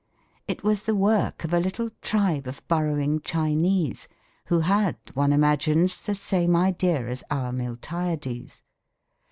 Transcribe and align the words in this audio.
It 0.47 0.63
was 0.63 0.87
the 0.87 0.95
work 0.95 1.43
of 1.43 1.53
a 1.53 1.59
little 1.59 1.91
tribe 2.01 2.47
of 2.47 2.67
burrowing 2.67 3.21
Chinese 3.21 4.07
who 4.47 4.61
had 4.61 4.95
had, 4.95 4.97
one 5.15 5.31
imagines, 5.31 5.95
the 6.01 6.15
same 6.15 6.55
idea 6.55 7.07
as 7.07 7.23
our 7.29 7.51
Miltiades. 7.51 8.63